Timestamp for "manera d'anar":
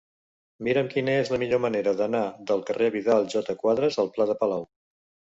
1.65-2.21